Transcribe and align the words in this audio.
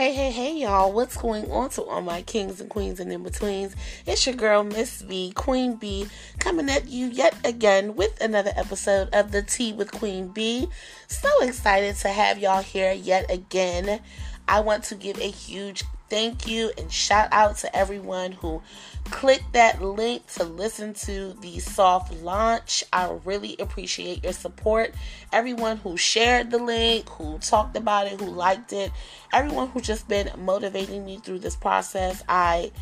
Hey, 0.00 0.14
hey, 0.14 0.30
hey, 0.30 0.56
y'all. 0.56 0.90
What's 0.90 1.18
going 1.18 1.50
on 1.50 1.68
to 1.72 1.82
all 1.82 2.00
my 2.00 2.22
kings 2.22 2.58
and 2.58 2.70
queens 2.70 3.00
and 3.00 3.12
in 3.12 3.22
betweens? 3.22 3.76
It's 4.06 4.24
your 4.24 4.34
girl, 4.34 4.64
Miss 4.64 5.02
B, 5.02 5.30
Queen 5.36 5.76
B, 5.76 6.06
coming 6.38 6.70
at 6.70 6.88
you 6.88 7.08
yet 7.08 7.36
again 7.44 7.96
with 7.96 8.18
another 8.18 8.50
episode 8.56 9.10
of 9.12 9.30
The 9.30 9.42
Tea 9.42 9.74
with 9.74 9.92
Queen 9.92 10.28
B. 10.28 10.68
So 11.06 11.28
excited 11.42 11.96
to 11.96 12.08
have 12.08 12.38
y'all 12.38 12.62
here 12.62 12.92
yet 12.92 13.30
again. 13.30 14.00
I 14.48 14.60
want 14.60 14.84
to 14.84 14.94
give 14.94 15.18
a 15.18 15.30
huge 15.30 15.84
thank 16.10 16.46
you 16.46 16.72
and 16.76 16.92
shout 16.92 17.28
out 17.32 17.56
to 17.58 17.74
everyone 17.74 18.32
who 18.32 18.60
clicked 19.04 19.52
that 19.54 19.80
link 19.80 20.26
to 20.34 20.44
listen 20.44 20.92
to 20.92 21.34
the 21.40 21.58
soft 21.60 22.12
launch. 22.22 22.84
I 22.92 23.16
really 23.24 23.56
appreciate 23.58 24.22
your 24.22 24.32
support. 24.32 24.94
Everyone 25.32 25.78
who 25.78 25.96
shared 25.96 26.50
the 26.50 26.58
link, 26.58 27.08
who 27.08 27.38
talked 27.38 27.76
about 27.76 28.08
it, 28.08 28.20
who 28.20 28.26
liked 28.26 28.72
it, 28.72 28.90
everyone 29.32 29.68
who's 29.68 29.86
just 29.86 30.08
been 30.08 30.30
motivating 30.36 31.06
me 31.06 31.18
through 31.18 31.38
this 31.38 31.56
process. 31.56 32.22
I 32.28 32.72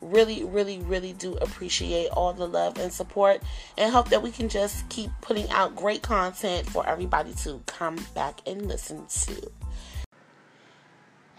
really, 0.00 0.44
really, 0.44 0.80
really 0.80 1.14
do 1.14 1.34
appreciate 1.36 2.08
all 2.08 2.32
the 2.32 2.46
love 2.46 2.78
and 2.78 2.92
support 2.92 3.42
and 3.78 3.92
hope 3.92 4.10
that 4.10 4.22
we 4.22 4.30
can 4.30 4.48
just 4.48 4.88
keep 4.90 5.10
putting 5.22 5.48
out 5.50 5.74
great 5.74 6.02
content 6.02 6.68
for 6.68 6.86
everybody 6.86 7.32
to 7.32 7.62
come 7.66 7.98
back 8.14 8.40
and 8.46 8.68
listen 8.68 9.06
to. 9.08 9.50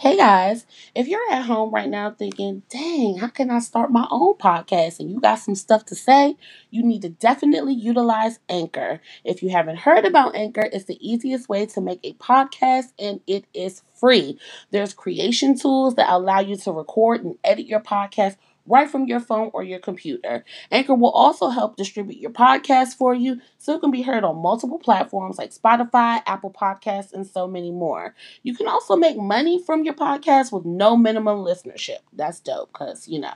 Hey 0.05 0.18
guys, 0.18 0.68
if 0.94 1.08
you're 1.08 1.32
at 1.32 1.45
home 1.45 1.72
right 1.73 1.90
now 1.90 2.12
thinking, 2.12 2.62
dang, 2.70 3.18
how 3.18 3.27
can 3.30 3.50
I 3.50 3.58
start 3.58 3.90
my 3.90 4.05
own 4.12 4.36
podcast? 4.36 5.00
And 5.00 5.09
you 5.09 5.20
got 5.20 5.40
some 5.40 5.55
stuff 5.55 5.84
to 5.86 5.95
say, 5.95 6.38
you 6.70 6.84
need 6.84 7.02
to 7.02 7.09
definitely 7.09 7.73
utilize 7.73 8.38
Anchor. 8.48 9.02
If 9.23 9.41
you 9.41 9.50
haven't 9.50 9.78
heard 9.78 10.05
about 10.05 10.36
Anchor, 10.36 10.70
it's 10.72 10.86
the 10.86 11.00
easiest 11.02 11.50
way 11.50 11.66
to 11.66 11.81
make 11.81 12.02
a 12.03 12.14
podcast 12.14 12.94
and 13.00 13.20
it 13.26 13.45
is 13.56 13.81
free. 14.00 14.38
There's 14.70 14.94
creation 14.94 15.58
tools 15.58 15.95
that 15.95 16.14
allow 16.14 16.39
you 16.39 16.56
to 16.58 16.72
record 16.72 17.23
and 17.23 17.39
edit 17.44 17.66
your 17.66 17.80
podcast 17.80 18.36
right 18.67 18.89
from 18.89 19.05
your 19.05 19.19
phone 19.19 19.52
or 19.53 19.63
your 19.63 19.80
computer. 19.80 20.44
Anchor 20.71 20.95
will 20.95 21.11
also 21.11 21.49
help 21.49 21.75
distribute 21.75 22.19
your 22.19 22.31
podcast 22.31 22.95
for 22.95 23.13
you 23.13 23.39
so 23.58 23.75
it 23.75 23.81
can 23.81 23.91
be 23.91 24.02
heard 24.02 24.23
on 24.23 24.41
multiple 24.41 24.80
platforms 24.80 25.38
like 25.38 25.53
Spotify, 25.53 26.21
Apple 26.25 26.52
Podcasts, 26.52 27.13
and 27.13 27.25
so 27.25 27.47
many 27.47 27.71
more. 27.71 28.16
You 28.43 28.55
can 28.55 28.67
also 28.67 28.95
make 28.95 29.17
money 29.17 29.61
from 29.61 29.83
your 29.83 29.93
podcast 29.93 30.52
with 30.52 30.66
no 30.66 30.95
minimum 30.95 31.39
listenership. 31.39 31.99
That's 32.13 32.39
dope 32.39 32.71
because, 32.73 33.08
you 33.08 33.19
know, 33.19 33.33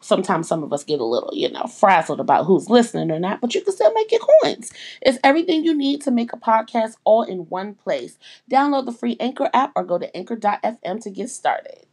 sometimes 0.00 0.48
some 0.48 0.62
of 0.62 0.72
us 0.72 0.84
get 0.84 1.00
a 1.00 1.04
little, 1.04 1.30
you 1.32 1.50
know, 1.50 1.64
frazzled 1.64 2.20
about 2.20 2.46
who's 2.46 2.70
listening 2.70 3.10
or 3.10 3.18
not, 3.18 3.40
but 3.40 3.54
you 3.54 3.62
can 3.62 3.72
still 3.72 3.92
make 3.92 4.10
your 4.10 4.20
coins. 4.42 4.72
It's 5.02 5.18
everything 5.24 5.64
you 5.64 5.74
need 5.74 6.02
to 6.02 6.10
make 6.10 6.32
a 6.32 6.36
podcast 6.36 6.94
all 7.04 7.22
in 7.22 7.40
one 7.48 7.74
place. 7.74 8.18
Download 8.50 8.86
the 8.86 8.92
free 8.92 9.16
Anchor 9.20 9.50
app 9.52 9.72
or 9.76 9.84
go 9.84 9.98
to 9.98 10.16
anchor.fm 10.16 11.02
to 11.02 11.10
get 11.10 11.30
started. 11.30 11.86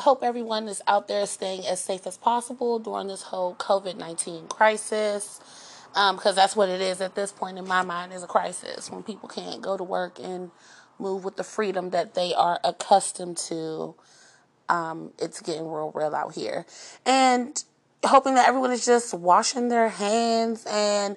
Hope 0.00 0.22
everyone 0.22 0.68
is 0.68 0.82
out 0.86 1.08
there 1.08 1.26
staying 1.26 1.66
as 1.66 1.80
safe 1.80 2.06
as 2.06 2.16
possible 2.16 2.78
during 2.78 3.08
this 3.08 3.22
whole 3.22 3.54
COVID 3.54 3.96
19 3.96 4.48
crisis. 4.48 5.40
Because 5.92 6.26
um, 6.26 6.34
that's 6.36 6.54
what 6.54 6.68
it 6.68 6.80
is 6.80 7.00
at 7.00 7.16
this 7.16 7.32
point 7.32 7.58
in 7.58 7.66
my 7.66 7.82
mind 7.82 8.12
is 8.12 8.22
a 8.22 8.26
crisis 8.26 8.90
when 8.90 9.02
people 9.02 9.28
can't 9.28 9.60
go 9.60 9.76
to 9.76 9.82
work 9.82 10.20
and 10.20 10.52
move 11.00 11.24
with 11.24 11.36
the 11.36 11.42
freedom 11.42 11.90
that 11.90 12.14
they 12.14 12.32
are 12.34 12.60
accustomed 12.62 13.36
to. 13.36 13.94
Um, 14.68 15.12
it's 15.18 15.40
getting 15.40 15.66
real, 15.66 15.90
real 15.92 16.14
out 16.14 16.34
here. 16.34 16.64
And 17.04 17.62
hoping 18.04 18.34
that 18.34 18.48
everyone 18.48 18.70
is 18.70 18.86
just 18.86 19.12
washing 19.12 19.68
their 19.68 19.88
hands 19.88 20.64
and 20.70 21.16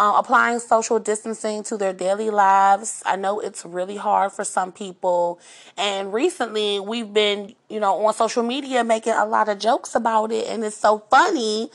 uh, 0.00 0.14
applying 0.16 0.58
social 0.58 0.98
distancing 0.98 1.62
to 1.62 1.76
their 1.76 1.92
daily 1.92 2.30
lives. 2.30 3.02
I 3.04 3.16
know 3.16 3.38
it's 3.38 3.66
really 3.66 3.96
hard 3.96 4.32
for 4.32 4.44
some 4.44 4.72
people. 4.72 5.38
And 5.76 6.10
recently, 6.10 6.80
we've 6.80 7.12
been, 7.12 7.54
you 7.68 7.80
know, 7.80 8.06
on 8.06 8.14
social 8.14 8.42
media 8.42 8.82
making 8.82 9.12
a 9.12 9.26
lot 9.26 9.50
of 9.50 9.58
jokes 9.58 9.94
about 9.94 10.32
it, 10.32 10.48
and 10.48 10.64
it's 10.64 10.78
so 10.78 11.00
funny. 11.10 11.70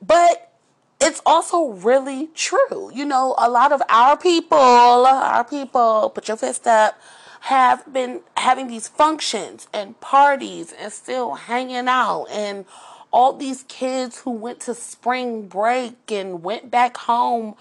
But 0.00 0.50
it's 0.98 1.20
also 1.26 1.68
really 1.68 2.28
true. 2.28 2.90
You 2.94 3.04
know, 3.04 3.34
a 3.36 3.50
lot 3.50 3.70
of 3.70 3.82
our 3.90 4.16
people, 4.16 4.56
our 4.56 5.44
people, 5.44 6.10
put 6.14 6.26
your 6.26 6.38
fist 6.38 6.66
up, 6.66 6.98
have 7.40 7.92
been 7.92 8.22
having 8.38 8.68
these 8.68 8.88
functions 8.88 9.68
and 9.74 10.00
parties 10.00 10.72
and 10.72 10.90
still 10.90 11.34
hanging 11.34 11.86
out 11.86 12.24
and 12.30 12.64
all 13.10 13.32
these 13.32 13.64
kids 13.64 14.20
who 14.20 14.30
went 14.30 14.60
to 14.60 14.74
spring 14.74 15.48
break 15.48 16.10
and 16.10 16.42
went 16.42 16.70
back 16.70 16.96
home 16.96 17.54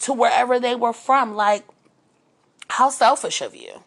to 0.00 0.12
wherever 0.12 0.60
they 0.60 0.74
were 0.74 0.92
from. 0.92 1.34
Like, 1.34 1.64
how 2.68 2.90
selfish 2.90 3.40
of 3.40 3.54
you. 3.54 3.82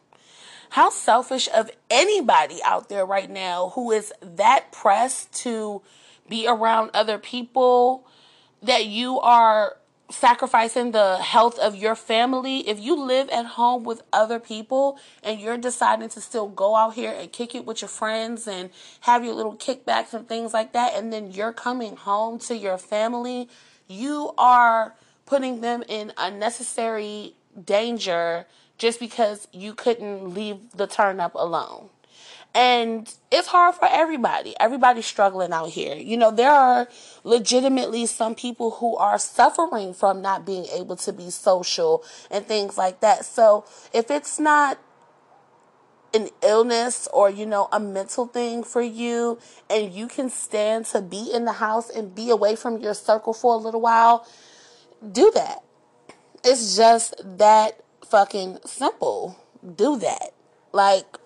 How 0.70 0.90
selfish 0.90 1.48
of 1.56 1.72
anybody 1.90 2.60
out 2.66 2.90
there 2.90 3.06
right 3.06 3.30
now 3.30 3.72
who 3.76 3.92
is 3.92 4.12
that 4.22 4.72
pressed 4.72 5.32
to 5.44 5.82
be 6.28 6.48
around 6.48 6.92
other 6.94 7.18
people 7.18 8.06
that 8.62 8.86
you 8.86 9.20
are 9.20 9.78
sacrificing 10.10 10.92
the 10.92 11.18
health 11.18 11.58
of 11.60 11.76
your 11.76 11.96
family, 11.96 12.68
if 12.68 12.80
you 12.80 12.96
live 12.96 13.30
at 13.30 13.46
home 13.46 13.84
with 13.84 14.04
other 14.14 14.40
people 14.40 15.00
and 15.24 15.40
you're 15.40 15.58
deciding 15.58 16.10
to 16.10 16.22
still 16.22 16.48
go 16.48 16.76
out 16.76 16.94
here 16.94 17.14
and 17.18 17.32
kick 17.32 17.56
it 17.56 17.66
with 17.66 17.82
your 17.82 17.90
friends 17.90 18.48
and 18.48 18.70
have 19.02 19.24
your 19.24 19.34
little 19.34 19.56
kickbacks 19.56 20.14
and 20.14 20.28
things 20.28 20.54
like 20.54 20.74
that, 20.74 20.94
and 20.96 21.12
then 21.12 21.32
you're 21.32 21.54
coming 21.54 21.96
home 21.96 22.38
to 22.40 22.56
your 22.56 22.78
family, 22.78 23.50
you 23.88 24.32
are 24.38 24.96
putting 25.26 25.62
them 25.62 25.84
in 25.88 26.14
unnecessary 26.18 27.34
danger 27.64 28.46
just 28.78 29.00
because 29.00 29.48
you 29.52 29.74
couldn't 29.74 30.34
leave 30.34 30.58
the 30.76 30.86
turn 30.86 31.20
up 31.20 31.34
alone. 31.36 31.90
And 32.56 33.14
it's 33.32 33.50
hard 33.50 33.76
for 33.76 33.90
everybody. 33.92 34.56
Everybody's 34.62 35.06
struggling 35.06 35.52
out 35.52 35.72
here. 35.72 35.94
You 35.98 36.16
know, 36.16 36.32
there 36.32 36.52
are 36.52 36.88
legitimately 37.26 38.06
some 38.06 38.34
people 38.34 38.72
who 38.72 38.96
are 38.96 39.20
suffering 39.20 39.94
from 39.94 40.22
not 40.22 40.46
being 40.46 40.66
able 40.74 40.96
to 40.96 41.12
be 41.12 41.30
social 41.30 42.02
and 42.32 42.46
things 42.46 42.78
like 42.78 43.02
that. 43.02 43.26
So 43.26 43.66
if 43.94 44.10
it's 44.10 44.40
not 44.40 44.80
an 46.14 46.30
illness 46.42 47.10
or, 47.12 47.30
you 47.30 47.46
know, 47.46 47.68
a 47.74 47.80
mental 47.80 48.26
thing 48.26 48.64
for 48.64 48.82
you 48.82 49.38
and 49.70 49.92
you 49.92 50.08
can 50.08 50.30
stand 50.30 50.86
to 50.86 51.02
be 51.02 51.30
in 51.34 51.44
the 51.44 51.52
house 51.52 51.90
and 51.90 52.16
be 52.16 52.30
away 52.30 52.56
from 52.56 52.78
your 52.78 52.94
circle 52.94 53.34
for 53.34 53.56
a 53.56 53.58
little 53.58 53.82
while, 53.82 54.26
do 55.12 55.30
that. 55.36 55.62
It's 56.46 56.78
just 56.78 57.16
that 57.38 57.82
fucking 58.08 58.60
simple. 58.64 59.38
Do 59.76 59.98
that. 59.98 60.32
Like, 60.72 61.18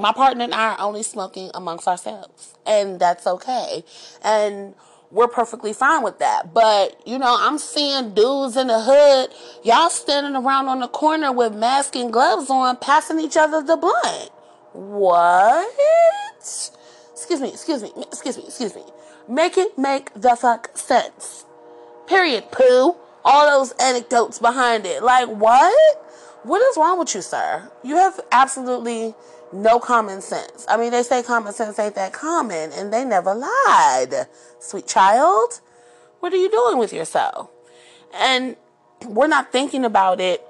my 0.00 0.12
partner 0.12 0.44
and 0.44 0.54
I 0.54 0.74
are 0.74 0.80
only 0.80 1.02
smoking 1.02 1.50
amongst 1.54 1.88
ourselves, 1.88 2.54
and 2.66 3.00
that's 3.00 3.26
okay. 3.26 3.84
And 4.22 4.74
we're 5.10 5.28
perfectly 5.28 5.72
fine 5.72 6.02
with 6.02 6.18
that. 6.18 6.52
But, 6.52 7.00
you 7.06 7.18
know, 7.18 7.36
I'm 7.38 7.58
seeing 7.58 8.14
dudes 8.14 8.56
in 8.56 8.66
the 8.66 8.80
hood, 8.80 9.30
y'all 9.64 9.90
standing 9.90 10.36
around 10.36 10.68
on 10.68 10.80
the 10.80 10.88
corner 10.88 11.32
with 11.32 11.54
masks 11.54 11.96
and 11.96 12.12
gloves 12.12 12.50
on, 12.50 12.76
passing 12.76 13.20
each 13.20 13.36
other 13.36 13.62
the 13.62 13.76
blunt. 13.76 14.30
What? 14.72 15.74
Excuse 16.40 17.40
me, 17.40 17.48
excuse 17.48 17.82
me, 17.82 17.92
excuse 17.96 18.36
me, 18.36 18.44
excuse 18.44 18.74
me. 18.74 18.82
Make 19.28 19.58
it 19.58 19.76
make 19.76 20.12
the 20.14 20.36
fuck 20.36 20.76
sense. 20.76 21.44
Period, 22.06 22.50
poo. 22.50 22.96
All 23.24 23.58
those 23.58 23.72
anecdotes 23.72 24.38
behind 24.38 24.86
it. 24.86 25.02
Like, 25.02 25.28
what? 25.28 26.04
What 26.44 26.62
is 26.62 26.76
wrong 26.78 26.98
with 26.98 27.14
you, 27.14 27.20
sir? 27.20 27.70
You 27.82 27.96
have 27.96 28.20
absolutely 28.32 29.14
no 29.52 29.78
common 29.78 30.20
sense. 30.20 30.66
I 30.68 30.76
mean, 30.76 30.90
they 30.90 31.02
say 31.02 31.22
common 31.22 31.52
sense 31.52 31.78
ain't 31.78 31.94
that 31.94 32.12
common, 32.12 32.72
and 32.72 32.92
they 32.92 33.04
never 33.04 33.34
lied. 33.34 34.26
Sweet 34.58 34.86
child, 34.86 35.60
what 36.20 36.32
are 36.32 36.36
you 36.36 36.50
doing 36.50 36.78
with 36.78 36.92
yourself? 36.92 37.50
And 38.14 38.56
we're 39.06 39.28
not 39.28 39.52
thinking 39.52 39.84
about 39.84 40.20
it, 40.20 40.44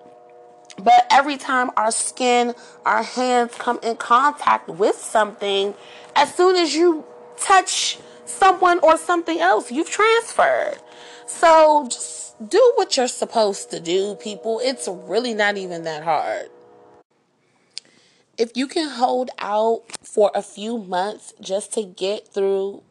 but 0.82 1.06
every 1.10 1.36
time 1.36 1.70
our 1.76 1.90
skin, 1.90 2.54
our 2.84 3.02
hands 3.02 3.54
come 3.58 3.78
in 3.82 3.96
contact 3.96 4.68
with 4.68 4.96
something, 4.96 5.74
as 6.14 6.34
soon 6.34 6.56
as 6.56 6.74
you 6.74 7.04
touch 7.36 7.98
someone 8.24 8.78
or 8.82 8.96
something 8.96 9.40
else, 9.40 9.70
you've 9.70 9.90
transferred. 9.90 10.78
So 11.26 11.86
just 11.90 12.48
do 12.48 12.72
what 12.76 12.96
you're 12.96 13.08
supposed 13.08 13.70
to 13.70 13.80
do, 13.80 14.16
people. 14.16 14.60
It's 14.62 14.88
really 14.88 15.34
not 15.34 15.56
even 15.56 15.84
that 15.84 16.04
hard 16.04 16.48
if 18.38 18.56
you 18.56 18.68
can 18.68 18.88
hold 18.88 19.30
out 19.38 19.82
for 20.02 20.30
a 20.34 20.42
few 20.42 20.78
months 20.78 21.34
just 21.40 21.74
to 21.74 21.82
get 21.82 22.28
through 22.28 22.82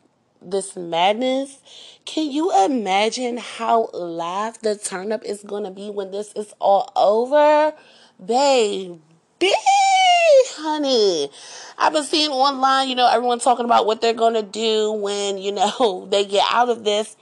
this 0.41 0.75
madness, 0.75 1.59
can 2.05 2.29
you 2.29 2.53
imagine 2.65 3.37
how 3.37 3.89
live 3.93 4.59
the 4.59 4.75
turn 4.75 5.11
up 5.11 5.23
is 5.23 5.43
going 5.43 5.63
to 5.63 5.71
be 5.71 5.89
when 5.89 6.11
this 6.11 6.33
is 6.33 6.53
all 6.59 6.91
over? 6.95 7.73
Baby, 8.23 8.99
honey. 10.57 11.29
I've 11.77 11.93
been 11.93 12.03
seeing 12.03 12.31
online, 12.31 12.89
you 12.89 12.95
know, 12.95 13.09
everyone 13.09 13.39
talking 13.39 13.65
about 13.65 13.85
what 13.85 14.01
they're 14.01 14.13
going 14.13 14.33
to 14.33 14.43
do 14.43 14.91
when, 14.91 15.37
you 15.37 15.53
know, 15.53 16.07
they 16.11 16.25
get 16.25 16.45
out 16.51 16.69
of 16.69 16.83
this. 16.83 17.15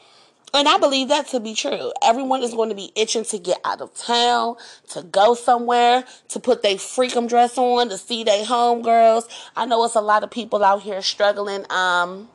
And 0.55 0.69
I 0.69 0.77
believe 0.77 1.09
that 1.09 1.27
to 1.27 1.41
be 1.41 1.53
true. 1.53 1.91
Everyone 2.01 2.41
is 2.41 2.53
going 2.53 2.69
to 2.69 2.75
be 2.75 2.89
itching 2.95 3.25
to 3.25 3.37
get 3.37 3.59
out 3.65 3.81
of 3.81 3.93
town, 3.93 4.55
to 4.91 5.03
go 5.03 5.33
somewhere, 5.33 6.05
to 6.29 6.39
put 6.39 6.63
their 6.63 6.75
freakum 6.75 7.27
dress 7.27 7.57
on, 7.57 7.89
to 7.89 7.97
see 7.97 8.23
their 8.23 8.45
homegirls. 8.45 9.27
I 9.57 9.65
know 9.65 9.83
it's 9.83 9.95
a 9.95 10.01
lot 10.01 10.23
of 10.23 10.31
people 10.31 10.63
out 10.63 10.81
here 10.81 11.01
struggling 11.01 11.69
um, 11.69 12.29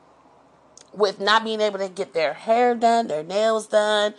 with 0.93 1.19
not 1.19 1.45
being 1.45 1.63
able 1.63 1.79
to 1.79 1.89
get 1.89 2.13
their 2.13 2.35
hair 2.35 2.75
done, 2.75 3.07
their 3.07 3.23
nails 3.23 3.69
done. 3.69 4.13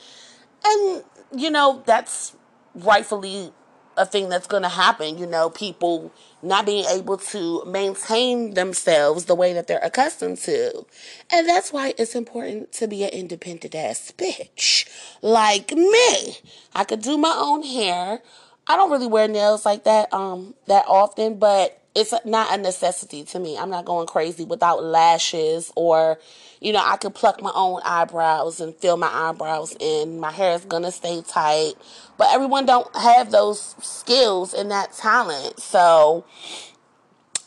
And, 0.65 1.03
you 1.35 1.51
know, 1.51 1.83
that's 1.85 2.35
rightfully 2.73 3.53
a 3.97 4.07
thing 4.07 4.29
that's 4.29 4.47
going 4.47 4.63
to 4.63 4.69
happen. 4.69 5.19
You 5.19 5.27
know, 5.27 5.51
people 5.51 6.11
not 6.43 6.65
being 6.65 6.85
able 6.85 7.17
to 7.17 7.63
maintain 7.65 8.53
themselves 8.53 9.25
the 9.25 9.35
way 9.35 9.53
that 9.53 9.67
they're 9.67 9.79
accustomed 9.79 10.37
to. 10.39 10.85
And 11.31 11.47
that's 11.47 11.71
why 11.71 11.93
it's 11.97 12.15
important 12.15 12.71
to 12.73 12.87
be 12.87 13.03
an 13.03 13.09
independent 13.09 13.75
ass 13.75 14.11
bitch 14.17 14.87
like 15.21 15.71
me. 15.71 16.37
I 16.73 16.83
could 16.83 17.01
do 17.01 17.17
my 17.17 17.35
own 17.37 17.63
hair. 17.63 18.21
I 18.67 18.75
don't 18.75 18.91
really 18.91 19.07
wear 19.07 19.27
nails 19.27 19.65
like 19.65 19.83
that 19.85 20.13
um 20.13 20.55
that 20.67 20.85
often, 20.87 21.39
but 21.39 21.80
it's 21.93 22.13
not 22.25 22.57
a 22.57 22.61
necessity 22.61 23.23
to 23.25 23.39
me. 23.39 23.57
I'm 23.57 23.69
not 23.69 23.85
going 23.85 24.07
crazy 24.07 24.45
without 24.45 24.83
lashes 24.83 25.71
or 25.75 26.19
you 26.61 26.71
know, 26.71 26.81
I 26.83 26.95
could 26.97 27.15
pluck 27.15 27.41
my 27.41 27.51
own 27.55 27.81
eyebrows 27.83 28.61
and 28.61 28.75
fill 28.75 28.95
my 28.95 29.09
eyebrows 29.11 29.75
in. 29.79 30.19
My 30.19 30.31
hair 30.31 30.53
is 30.53 30.63
going 30.63 30.83
to 30.83 30.91
stay 30.91 31.23
tight. 31.27 31.73
But 32.17 32.27
everyone 32.31 32.67
don't 32.67 32.95
have 32.95 33.31
those 33.31 33.75
skills 33.81 34.53
and 34.53 34.69
that 34.69 34.93
talent. 34.93 35.59
So 35.59 36.23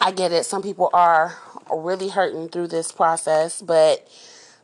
I 0.00 0.10
get 0.10 0.32
it. 0.32 0.44
Some 0.44 0.62
people 0.62 0.90
are 0.92 1.38
really 1.72 2.08
hurting 2.08 2.48
through 2.48 2.68
this 2.68 2.90
process, 2.90 3.62
but 3.62 4.06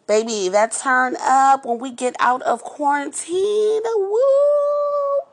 baby, 0.07 0.49
that 0.49 0.73
turn 0.73 1.17
up 1.21 1.65
when 1.65 1.79
we 1.79 1.93
get 1.93 2.17
out 2.19 2.43
of 2.43 2.63
quarantine. 2.63 3.83
Woo! 3.85 4.21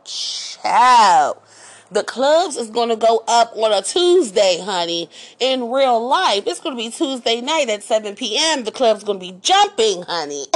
Ciao. 0.06 1.42
The 1.90 2.04
clubs 2.04 2.58
is 2.58 2.70
going 2.70 2.90
to 2.90 2.98
go 2.98 3.24
up 3.28 3.54
on 3.56 3.72
a 3.72 3.82
Tuesday, 3.82 4.60
honey. 4.62 5.10
In 5.40 5.72
real 5.72 6.06
life, 6.06 6.44
it's 6.46 6.60
going 6.60 6.76
to 6.76 6.84
be 6.84 6.90
Tuesday 6.90 7.40
night 7.40 7.70
at 7.70 7.82
7 7.82 8.16
p.m. 8.16 8.66
The 8.66 8.72
club's 8.72 9.04
going 9.04 9.20
to 9.20 9.26
be 9.26 9.40
jumping, 9.42 10.04
honey. 10.04 10.46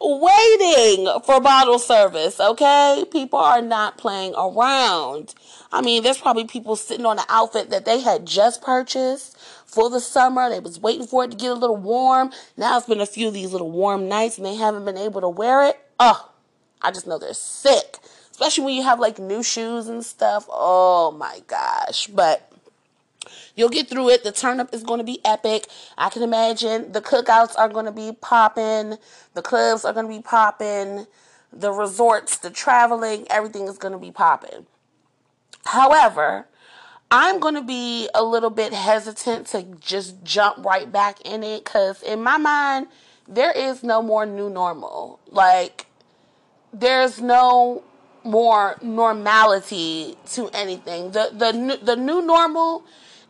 waiting 0.00 1.08
for 1.24 1.40
bottle 1.40 1.78
service, 1.78 2.38
okay? 2.38 3.04
People 3.10 3.38
are 3.38 3.62
not 3.62 3.96
playing 3.96 4.34
around. 4.36 5.34
I 5.72 5.80
mean, 5.80 6.02
there's 6.02 6.18
probably 6.18 6.44
people 6.44 6.76
sitting 6.76 7.06
on 7.06 7.18
an 7.18 7.24
outfit 7.28 7.70
that 7.70 7.86
they 7.86 8.00
had 8.00 8.26
just 8.26 8.62
purchased 8.62 9.38
for 9.64 9.90
the 9.90 10.00
summer. 10.00 10.48
They 10.48 10.60
was 10.60 10.78
waiting 10.78 11.06
for 11.06 11.24
it 11.24 11.30
to 11.30 11.36
get 11.36 11.50
a 11.50 11.54
little 11.54 11.76
warm. 11.76 12.30
Now 12.56 12.76
it's 12.76 12.86
been 12.86 13.00
a 13.00 13.06
few 13.06 13.28
of 13.28 13.34
these 13.34 13.52
little 13.52 13.70
warm 13.70 14.06
nights 14.08 14.36
and 14.36 14.46
they 14.46 14.54
haven't 14.54 14.84
been 14.84 14.98
able 14.98 15.22
to 15.22 15.28
wear 15.28 15.64
it. 15.64 15.80
Oh, 15.98 16.30
I 16.82 16.90
just 16.90 17.06
know 17.06 17.18
they're 17.18 17.34
sick. 17.34 17.98
Especially 18.30 18.64
when 18.64 18.74
you 18.74 18.82
have 18.82 19.00
like 19.00 19.18
new 19.18 19.42
shoes 19.42 19.88
and 19.88 20.04
stuff. 20.04 20.46
Oh 20.50 21.10
my 21.12 21.40
gosh. 21.46 22.06
But 22.06 22.52
You'll 23.56 23.70
get 23.70 23.88
through 23.88 24.10
it. 24.10 24.22
The 24.22 24.32
turn 24.32 24.60
up 24.60 24.72
is 24.74 24.82
going 24.82 24.98
to 24.98 25.04
be 25.04 25.24
epic. 25.24 25.66
I 25.96 26.10
can 26.10 26.22
imagine 26.22 26.92
the 26.92 27.00
cookouts 27.00 27.58
are 27.58 27.70
going 27.70 27.86
to 27.86 27.92
be 27.92 28.12
popping. 28.20 28.98
The 29.32 29.42
clubs 29.42 29.84
are 29.84 29.94
going 29.94 30.06
to 30.06 30.12
be 30.12 30.22
popping. 30.22 31.06
The 31.52 31.72
resorts, 31.72 32.36
the 32.36 32.50
traveling, 32.50 33.26
everything 33.30 33.66
is 33.66 33.78
going 33.78 33.92
to 33.92 33.98
be 33.98 34.10
popping. 34.10 34.66
However, 35.64 36.46
I'm 37.10 37.40
going 37.40 37.54
to 37.54 37.62
be 37.62 38.08
a 38.14 38.22
little 38.22 38.50
bit 38.50 38.74
hesitant 38.74 39.46
to 39.48 39.62
just 39.80 40.22
jump 40.22 40.64
right 40.64 40.90
back 40.90 41.20
in 41.22 41.42
it 41.42 41.64
because, 41.64 42.02
in 42.02 42.22
my 42.22 42.36
mind, 42.36 42.88
there 43.26 43.52
is 43.52 43.82
no 43.82 44.02
more 44.02 44.26
new 44.26 44.50
normal. 44.50 45.18
Like, 45.28 45.85
there's 46.80 47.20
no 47.20 47.82
more 48.24 48.76
normality 48.82 50.16
to 50.32 50.48
anything. 50.48 51.12
The 51.12 51.30
the 51.32 51.78
the 51.82 51.96
new 51.96 52.20
normal 52.22 52.84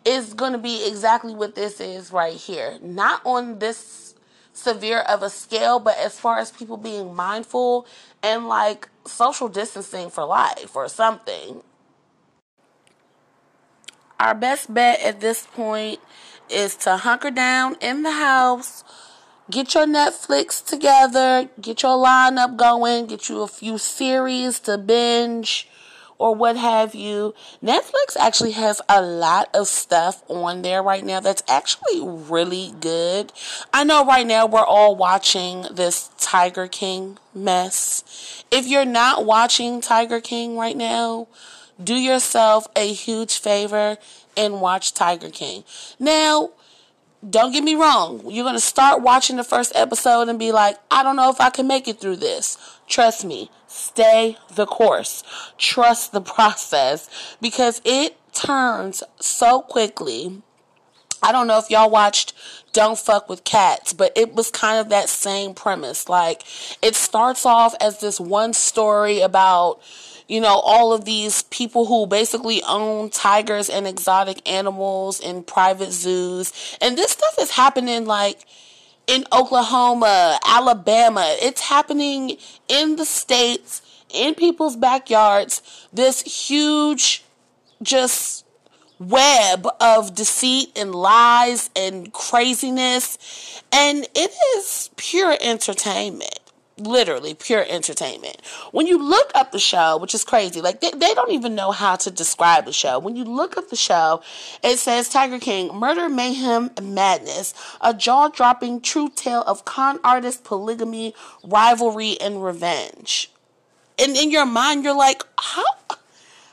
is 0.05 0.35
going 0.35 0.53
to 0.53 0.59
be 0.59 0.87
exactly 0.87 1.35
what 1.35 1.55
this 1.55 1.81
is 1.81 2.13
right 2.13 2.35
here. 2.35 2.79
Not 2.81 3.21
on 3.25 3.59
this 3.59 4.15
severe 4.53 5.01
of 5.01 5.23
a 5.23 5.31
scale, 5.31 5.79
but 5.79 5.99
as 5.99 6.19
far 6.19 6.39
as 6.39 6.51
people 6.51 6.77
being 6.77 7.15
mindful 7.15 7.87
and 8.23 8.49
like 8.49 8.89
social 9.05 9.49
distancing 9.49 10.11
for 10.11 10.25
life 10.25 10.75
or 10.75 10.89
something. 10.89 11.63
Our 14.19 14.35
best 14.35 14.73
bet 14.73 15.01
at 15.01 15.21
this 15.21 15.47
point 15.47 16.01
is 16.49 16.75
to 16.77 16.97
hunker 16.97 17.31
down 17.31 17.77
in 17.81 18.03
the 18.03 18.13
house, 18.13 18.83
get 19.51 19.75
your 19.75 19.87
Netflix 19.87 20.65
together, 20.65 21.49
get 21.61 21.83
your 21.83 21.97
lineup 21.97 22.57
going, 22.57 23.07
get 23.07 23.29
you 23.29 23.43
a 23.43 23.49
few 23.49 23.79
series 23.79 24.61
to 24.61 24.79
binge 24.79 25.69
or 26.19 26.35
what 26.35 26.57
have 26.57 26.95
you. 26.95 27.35
Netflix 27.63 28.17
actually 28.19 28.53
has 28.53 28.81
a 28.89 29.03
lot 29.03 29.49
of 29.55 29.69
stuff 29.69 30.23
on 30.29 30.63
there 30.63 30.83
right 30.83 31.05
now 31.05 31.21
that's 31.21 31.43
actually 31.49 32.01
really 32.03 32.73
good. 32.81 33.33
I 33.73 33.85
know 33.85 34.05
right 34.05 34.27
now 34.27 34.47
we're 34.47 34.65
all 34.65 34.97
watching 34.97 35.67
this 35.71 36.11
Tiger 36.19 36.69
King 36.69 37.19
mess. 37.35 38.45
If 38.51 38.67
you're 38.67 38.85
not 38.85 39.25
watching 39.25 39.81
Tiger 39.81 40.21
King 40.21 40.57
right 40.57 40.77
now, 40.77 41.29
do 41.83 41.95
yourself 41.95 42.67
a 42.75 42.93
huge 42.93 43.39
favor 43.39 43.99
and 44.37 44.61
watch 44.61 44.95
Tiger 44.95 45.31
King. 45.31 45.65
Now, 45.99 46.51
don't 47.29 47.53
get 47.53 47.65
me 47.65 47.75
wrong. 47.75 48.21
You're 48.31 48.45
going 48.45 48.55
to 48.55 48.61
start 48.61 49.03
watching 49.03 49.37
the 49.37 49.45
first 49.45 49.73
episode 49.75 50.29
and 50.29 50.39
be 50.39 50.53
like, 50.53 50.77
I 50.91 51.03
don't 51.03 51.17
know 51.17 51.31
if 51.31 51.41
I 51.41 51.51
can 51.51 51.67
make 51.67 51.89
it 51.89 52.01
through 52.01 52.17
this. 52.17 52.59
Trust 52.87 53.25
me, 53.25 53.51
stay 53.67 54.37
the 54.55 54.67
course. 54.67 55.25
Trust 55.59 56.13
the 56.13 56.21
process 56.21 57.09
because 57.41 57.81
it 57.85 58.17
turns 58.33 59.03
so 59.19 59.61
quickly. 59.61 60.43
I 61.23 61.33
don't 61.33 61.47
know 61.47 61.59
if 61.59 61.71
y'all 61.71 61.91
watched 61.91 62.35
Don't 62.73 62.99
Fuck 62.99 63.29
with 63.29 63.43
Cats, 63.43 63.93
but 63.93 64.13
it 64.15 64.35
was 64.35 64.51
kind 64.51 64.79
of 64.79 64.91
that 64.91 65.09
same 65.09 65.55
premise. 65.55 66.09
Like, 66.09 66.45
it 66.83 66.95
starts 66.95 67.47
off 67.47 67.75
as 67.81 68.01
this 68.01 68.21
one 68.21 68.53
story 68.53 69.21
about 69.21 69.81
you 70.29 70.41
know, 70.41 70.59
all 70.59 70.93
of 70.93 71.05
these 71.05 71.43
people 71.45 71.87
who 71.87 72.07
basically 72.07 72.63
own 72.65 73.11
tigers 73.11 73.69
and 73.69 73.87
exotic 73.87 74.49
animals 74.49 75.21
in 75.21 75.43
private 75.43 75.93
zoos. 75.93 76.77
And 76.81 76.99
this 76.99 77.13
stuff 77.13 77.37
is 77.41 77.53
happening 77.53 78.07
like 78.07 78.45
in 79.07 79.25
Oklahoma, 79.33 80.39
Alabama. 80.45 81.37
It's 81.41 81.61
happening 81.61 82.39
in 82.69 82.97
the 82.97 83.05
states, 83.05 83.83
in 84.11 84.35
people's 84.35 84.77
backyards. 84.77 85.63
This 85.93 86.23
huge, 86.23 87.25
just 87.81 88.45
web 88.99 89.69
of 89.81 90.15
deceit 90.15 90.73
and 90.75 90.93
lies 90.93 91.71
and 91.77 92.13
craziness. 92.13 93.63
And 93.71 94.09
it 94.15 94.33
is 94.57 94.91
pure 94.97 95.37
entertainment 95.41 96.41
literally 96.79 97.35
pure 97.35 97.65
entertainment. 97.69 98.41
When 98.71 98.87
you 98.87 99.03
look 99.03 99.31
up 99.35 99.53
the 99.53 99.59
show, 99.59 99.97
which 99.97 100.15
is 100.15 100.25
crazy, 100.25 100.61
like 100.61 100.81
they, 100.81 100.91
they 100.91 101.15
don't 101.15 101.33
even 101.33 101.55
know 101.55 101.73
how 101.73 101.97
to 101.97 102.11
describe 102.11 102.67
the 102.67 102.73
show. 102.73 102.99
When 102.99 103.17
you 103.17 103.25
look 103.25 103.57
up 103.57 103.71
the 103.71 103.77
show, 103.77 104.23
it 104.63 104.79
says 104.79 105.09
Tiger 105.09 105.39
King, 105.39 105.75
Murder, 105.75 106.09
Mayhem, 106.09 106.71
Madness, 106.83 107.55
a 107.81 107.95
jaw 107.95 108.29
dropping 108.29 108.81
true 108.81 109.11
tale 109.15 109.43
of 109.47 109.65
con 109.65 109.99
artist, 110.05 110.45
polygamy, 110.45 111.15
rivalry, 111.43 112.21
and 112.21 112.45
revenge. 112.45 113.31
And 113.99 114.17
in 114.17 114.31
your 114.31 114.47
mind, 114.47 114.85
you're 114.85 114.97
like, 114.97 115.23
how, 115.41 115.65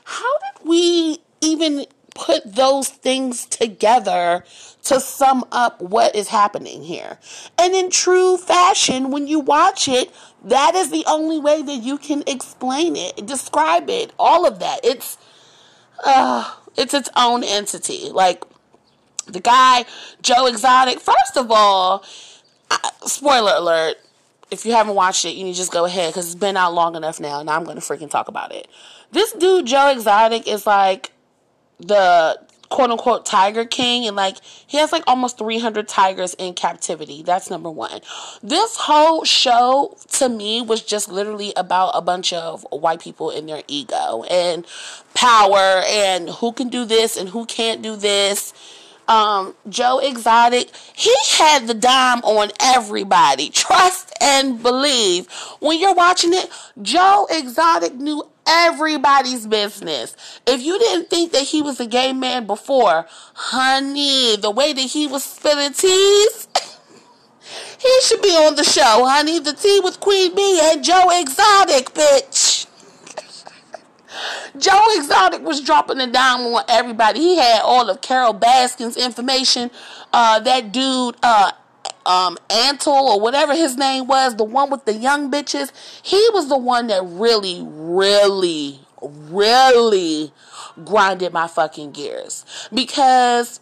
how 0.04 0.32
did 0.38 0.66
we 0.66 1.18
even 1.42 1.84
put 2.14 2.54
those 2.54 2.88
things 2.88 3.44
together 3.44 4.44
to 4.84 5.00
sum 5.00 5.44
up 5.50 5.80
what 5.80 6.14
is 6.14 6.28
happening 6.28 6.82
here. 6.82 7.18
And 7.58 7.74
in 7.74 7.90
true 7.90 8.36
fashion, 8.36 9.10
when 9.10 9.26
you 9.26 9.40
watch 9.40 9.88
it, 9.88 10.12
that 10.44 10.74
is 10.74 10.90
the 10.90 11.04
only 11.06 11.38
way 11.38 11.62
that 11.62 11.76
you 11.76 11.98
can 11.98 12.22
explain 12.26 12.96
it, 12.96 13.26
describe 13.26 13.90
it, 13.90 14.12
all 14.18 14.46
of 14.46 14.58
that. 14.60 14.80
It's 14.84 15.18
uh 16.04 16.54
it's 16.76 16.94
its 16.94 17.08
own 17.16 17.42
entity. 17.44 18.10
Like 18.10 18.44
the 19.26 19.40
guy 19.40 19.84
Joe 20.22 20.46
Exotic, 20.46 21.00
first 21.00 21.36
of 21.36 21.50
all, 21.50 22.04
spoiler 23.06 23.54
alert, 23.56 23.96
if 24.50 24.64
you 24.64 24.72
haven't 24.72 24.94
watched 24.94 25.24
it, 25.24 25.30
you 25.30 25.44
need 25.44 25.52
to 25.52 25.58
just 25.58 25.72
go 25.72 25.84
ahead 25.84 26.12
because 26.12 26.26
it's 26.26 26.34
been 26.34 26.56
out 26.56 26.74
long 26.74 26.94
enough 26.94 27.18
now, 27.20 27.40
and 27.40 27.50
I'm 27.50 27.64
going 27.64 27.76
to 27.76 27.82
freaking 27.82 28.10
talk 28.10 28.28
about 28.28 28.54
it. 28.54 28.68
This 29.10 29.32
dude, 29.32 29.66
Joe 29.66 29.90
Exotic, 29.90 30.46
is 30.46 30.66
like 30.66 31.10
the 31.78 32.38
quote 32.70 32.90
unquote 32.90 33.24
tiger 33.24 33.64
king 33.64 34.06
and 34.06 34.16
like 34.16 34.38
he 34.66 34.78
has 34.78 34.90
like 34.90 35.04
almost 35.06 35.38
300 35.38 35.86
tigers 35.86 36.34
in 36.34 36.54
captivity 36.54 37.22
that's 37.22 37.48
number 37.48 37.70
one 37.70 38.00
this 38.42 38.76
whole 38.76 39.24
show 39.24 39.96
to 40.10 40.28
me 40.28 40.60
was 40.60 40.82
just 40.82 41.08
literally 41.08 41.52
about 41.56 41.90
a 41.94 42.02
bunch 42.02 42.32
of 42.32 42.66
white 42.70 43.00
people 43.00 43.30
in 43.30 43.46
their 43.46 43.62
ego 43.68 44.24
and 44.30 44.66
power 45.14 45.82
and 45.86 46.28
who 46.30 46.52
can 46.52 46.68
do 46.68 46.84
this 46.84 47.16
and 47.16 47.28
who 47.28 47.46
can't 47.46 47.80
do 47.80 47.94
this 47.94 48.52
um, 49.06 49.54
Joe 49.68 49.98
Exotic, 49.98 50.70
he 50.94 51.14
had 51.32 51.66
the 51.66 51.74
dime 51.74 52.20
on 52.20 52.50
everybody. 52.60 53.50
Trust 53.52 54.12
and 54.20 54.62
believe. 54.62 55.30
When 55.60 55.78
you're 55.78 55.94
watching 55.94 56.32
it, 56.32 56.48
Joe 56.80 57.26
Exotic 57.30 57.94
knew 57.94 58.26
everybody's 58.46 59.46
business. 59.46 60.16
If 60.46 60.62
you 60.62 60.78
didn't 60.78 61.10
think 61.10 61.32
that 61.32 61.42
he 61.42 61.62
was 61.62 61.80
a 61.80 61.86
gay 61.86 62.12
man 62.12 62.46
before, 62.46 63.06
honey, 63.34 64.36
the 64.36 64.50
way 64.50 64.72
that 64.72 64.80
he 64.80 65.06
was 65.06 65.24
spilling 65.24 65.72
teas, 65.72 66.48
he 67.78 68.00
should 68.02 68.22
be 68.22 68.30
on 68.30 68.56
the 68.56 68.64
show, 68.64 69.06
honey. 69.06 69.38
The 69.38 69.52
tea 69.52 69.80
with 69.82 70.00
Queen 70.00 70.34
B 70.34 70.60
and 70.62 70.82
Joe 70.82 71.10
Exotic, 71.12 71.90
bitch. 71.94 72.66
Joe 74.58 74.82
Exotic 74.96 75.42
was 75.42 75.60
dropping 75.60 75.98
the 75.98 76.06
dime 76.06 76.40
on 76.40 76.64
everybody. 76.68 77.20
He 77.20 77.36
had 77.36 77.62
all 77.62 77.88
of 77.90 78.00
Carole 78.00 78.34
Baskin's 78.34 78.96
information. 78.96 79.70
Uh, 80.12 80.38
that 80.40 80.72
dude, 80.72 81.16
uh, 81.22 81.52
um, 82.06 82.38
Antle 82.48 82.86
or 82.86 83.20
whatever 83.20 83.54
his 83.54 83.76
name 83.76 84.06
was, 84.06 84.36
the 84.36 84.44
one 84.44 84.70
with 84.70 84.84
the 84.84 84.94
young 84.94 85.30
bitches, 85.30 85.72
he 86.02 86.28
was 86.32 86.48
the 86.48 86.58
one 86.58 86.88
that 86.88 87.02
really, 87.04 87.62
really, 87.64 88.80
really 89.02 90.32
grinded 90.84 91.32
my 91.32 91.46
fucking 91.46 91.92
gears. 91.92 92.44
Because 92.72 93.60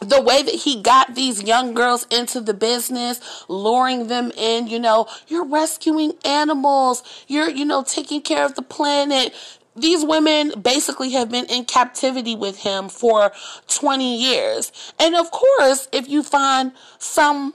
the 0.00 0.20
way 0.20 0.42
that 0.42 0.54
he 0.54 0.80
got 0.82 1.14
these 1.14 1.42
young 1.42 1.74
girls 1.74 2.06
into 2.10 2.40
the 2.40 2.54
business, 2.54 3.44
luring 3.48 4.08
them 4.08 4.32
in, 4.36 4.66
you 4.66 4.78
know, 4.78 5.06
you're 5.28 5.44
rescuing 5.44 6.14
animals, 6.24 7.02
you're, 7.28 7.48
you 7.48 7.64
know, 7.64 7.82
taking 7.82 8.20
care 8.20 8.44
of 8.44 8.54
the 8.54 8.62
planet. 8.62 9.34
These 9.74 10.04
women 10.04 10.52
basically 10.60 11.10
have 11.10 11.30
been 11.30 11.46
in 11.46 11.64
captivity 11.64 12.36
with 12.36 12.58
him 12.58 12.88
for 12.88 13.32
20 13.68 14.16
years. 14.16 14.72
And 14.98 15.14
of 15.14 15.30
course, 15.30 15.88
if 15.92 16.08
you 16.08 16.22
find 16.22 16.72
some 16.98 17.54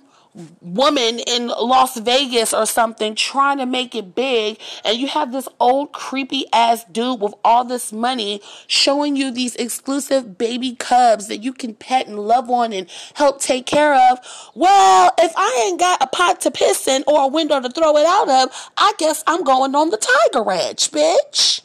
woman 0.61 1.19
in 1.19 1.47
Las 1.47 1.97
Vegas 1.97 2.53
or 2.53 2.65
something 2.65 3.15
trying 3.15 3.57
to 3.57 3.65
make 3.65 3.95
it 3.95 4.13
big 4.13 4.59
and 4.85 4.97
you 4.97 5.07
have 5.07 5.31
this 5.31 5.47
old 5.59 5.93
creepy 5.93 6.45
ass 6.53 6.83
dude 6.91 7.19
with 7.19 7.33
all 7.43 7.63
this 7.63 7.91
money 7.91 8.41
showing 8.67 9.15
you 9.15 9.31
these 9.31 9.55
exclusive 9.55 10.37
baby 10.37 10.75
cubs 10.75 11.27
that 11.27 11.37
you 11.37 11.53
can 11.53 11.73
pet 11.73 12.07
and 12.07 12.19
love 12.19 12.49
on 12.49 12.71
and 12.71 12.87
help 13.15 13.41
take 13.41 13.65
care 13.65 13.95
of. 14.11 14.19
Well, 14.53 15.11
if 15.17 15.33
I 15.35 15.65
ain't 15.67 15.79
got 15.79 16.03
a 16.03 16.07
pot 16.07 16.41
to 16.41 16.51
piss 16.51 16.87
in 16.87 17.03
or 17.07 17.23
a 17.23 17.27
window 17.27 17.59
to 17.59 17.69
throw 17.69 17.97
it 17.97 18.05
out 18.05 18.29
of, 18.29 18.71
I 18.77 18.93
guess 18.97 19.23
I'm 19.25 19.43
going 19.43 19.73
on 19.75 19.89
the 19.89 19.97
Tiger 19.97 20.43
Ranch, 20.43 20.91
bitch. 20.91 21.61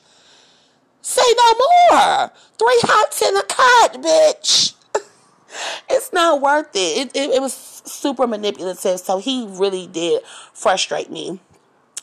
Say 1.02 1.23
no 1.37 1.52
more. 1.54 2.32
Three 2.59 2.80
hots 2.85 3.23
in 3.23 3.37
a 3.37 3.42
cut, 3.42 4.02
bitch. 4.02 4.75
it's 5.90 6.12
not 6.12 6.40
worth 6.40 6.71
it. 6.75 7.09
It, 7.09 7.16
it. 7.16 7.30
it 7.30 7.42
was 7.42 7.52
super 7.85 8.26
manipulative, 8.26 9.00
so 9.00 9.18
he 9.18 9.47
really 9.50 9.87
did 9.88 10.23
frustrate 10.54 11.11
me. 11.11 11.40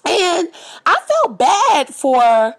And 0.05 0.49
I 0.85 0.97
felt 1.07 1.37
bad 1.37 1.93
for 1.93 2.55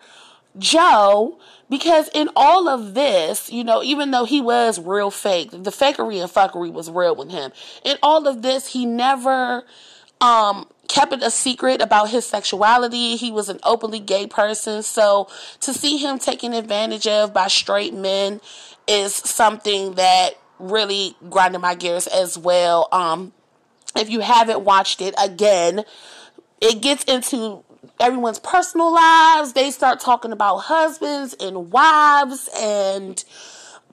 Joe 0.58 1.38
because 1.68 2.08
in 2.14 2.28
all 2.34 2.68
of 2.68 2.94
this, 2.94 3.50
you 3.50 3.62
know, 3.64 3.82
even 3.82 4.10
though 4.10 4.24
he 4.24 4.40
was 4.40 4.80
real 4.80 5.10
fake, 5.10 5.50
the 5.50 5.70
fakery 5.70 6.20
and 6.20 6.30
fuckery 6.30 6.72
was 6.72 6.90
real 6.90 7.14
with 7.14 7.30
him. 7.30 7.52
In 7.84 7.96
all 8.02 8.26
of 8.26 8.42
this, 8.42 8.68
he 8.68 8.86
never 8.86 9.64
um 10.20 10.68
kept 10.90 11.12
it 11.12 11.22
a 11.22 11.30
secret 11.30 11.80
about 11.80 12.10
his 12.10 12.26
sexuality. 12.26 13.14
He 13.16 13.30
was 13.30 13.48
an 13.48 13.60
openly 13.62 14.00
gay 14.00 14.26
person. 14.26 14.82
So 14.82 15.28
to 15.60 15.72
see 15.72 15.96
him 15.98 16.18
taken 16.18 16.52
advantage 16.52 17.06
of 17.06 17.32
by 17.32 17.46
straight 17.46 17.94
men 17.94 18.40
is 18.88 19.14
something 19.14 19.94
that 19.94 20.30
really 20.58 21.14
grinding 21.30 21.60
my 21.60 21.76
gears 21.76 22.08
as 22.08 22.36
well. 22.36 22.88
Um, 22.90 23.32
if 23.96 24.10
you 24.10 24.20
haven't 24.20 24.62
watched 24.62 25.00
it 25.00 25.14
again, 25.22 25.84
it 26.60 26.82
gets 26.82 27.04
into 27.04 27.62
everyone's 28.00 28.40
personal 28.40 28.92
lives. 28.92 29.52
They 29.52 29.70
start 29.70 30.00
talking 30.00 30.32
about 30.32 30.58
husbands 30.58 31.36
and 31.40 31.70
wives 31.70 32.48
and 32.58 33.22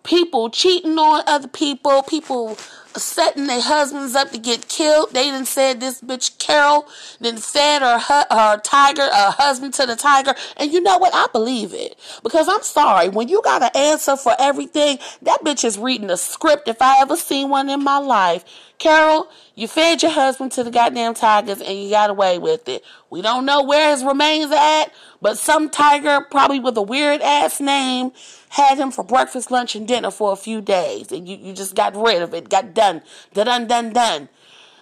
people 0.03 0.49
cheating 0.49 0.97
on 0.97 1.23
other 1.27 1.47
people, 1.47 2.01
people 2.01 2.57
setting 3.03 3.47
their 3.47 3.61
husbands 3.61 4.15
up 4.15 4.31
to 4.31 4.37
get 4.37 4.67
killed. 4.67 5.13
They 5.13 5.23
didn't 5.23 5.47
said 5.47 5.79
this 5.79 6.01
bitch 6.01 6.37
Carole 6.37 6.87
then 7.19 7.37
fed 7.37 7.81
her 7.81 7.99
her 7.99 8.57
tiger, 8.59 9.03
her 9.03 9.31
husband 9.31 9.73
to 9.75 9.85
the 9.85 9.95
tiger. 9.95 10.33
And 10.57 10.71
you 10.71 10.81
know 10.81 10.97
what? 10.97 11.13
I 11.13 11.27
believe 11.31 11.73
it 11.73 11.97
because 12.23 12.47
I'm 12.47 12.63
sorry 12.63 13.09
when 13.09 13.27
you 13.27 13.41
got 13.43 13.63
an 13.63 13.69
answer 13.75 14.17
for 14.17 14.33
everything. 14.39 14.99
That 15.21 15.43
bitch 15.43 15.63
is 15.63 15.77
reading 15.77 16.09
a 16.09 16.17
script 16.17 16.67
if 16.67 16.81
I 16.81 17.01
ever 17.01 17.15
seen 17.15 17.49
one 17.49 17.69
in 17.69 17.83
my 17.83 17.97
life. 17.97 18.45
Carole, 18.79 19.27
you 19.55 19.67
fed 19.67 20.03
your 20.03 20.11
husband 20.11 20.51
to 20.51 20.63
the 20.63 20.69
goddamn 20.69 21.15
tigers 21.15 21.61
and 21.61 21.77
you 21.77 21.89
got 21.89 22.11
away 22.11 22.37
with 22.37 22.69
it. 22.69 22.83
We 23.09 23.23
don't 23.23 23.45
know 23.45 23.63
where 23.63 23.89
his 23.89 24.03
remains 24.03 24.51
at, 24.51 24.93
but 25.19 25.37
some 25.39 25.69
tiger, 25.69 26.21
probably 26.29 26.59
with 26.59 26.77
a 26.77 26.81
weird 26.83 27.21
ass 27.21 27.59
name, 27.59 28.11
had 28.57 28.77
him 28.79 28.89
for 28.91 29.03
breakfast, 29.03 29.51
lunch, 29.51 29.75
and 29.75 29.87
dinner 29.87 30.09
for 30.09 30.33
a 30.33 30.35
few 30.35 30.61
days. 30.61 31.11
And 31.11 31.29
you, 31.29 31.37
you 31.37 31.53
just 31.53 31.75
got 31.75 31.95
rid 31.95 32.23
of 32.23 32.33
it, 32.33 32.49
got 32.49 32.73
done. 32.73 33.03
Done, 33.33 33.67
done, 33.67 33.93
done. 33.93 34.29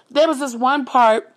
There 0.09 0.27
was 0.27 0.39
this 0.39 0.55
one 0.55 0.85
part 0.85 1.31